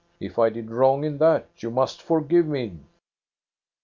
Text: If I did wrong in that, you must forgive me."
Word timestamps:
If 0.19 0.39
I 0.39 0.49
did 0.49 0.71
wrong 0.71 1.03
in 1.03 1.19
that, 1.19 1.49
you 1.57 1.69
must 1.69 2.01
forgive 2.01 2.47
me." 2.47 2.79